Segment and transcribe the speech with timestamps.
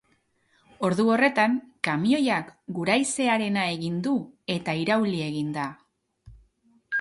[0.87, 1.57] Ordu horretan,
[1.87, 4.15] kamioiak guraizearena egin du,
[4.57, 5.69] eta irauli egin da.